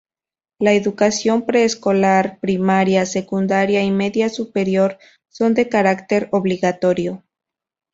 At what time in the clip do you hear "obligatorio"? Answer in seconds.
6.31-7.21